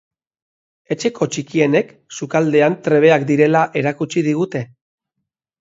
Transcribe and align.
Etxeko 0.95 1.27
txikienek 1.35 1.93
sukaldean 2.21 2.79
trebeak 2.89 3.29
direla 3.33 3.65
erakutsi 3.83 4.29
digute. 4.31 4.65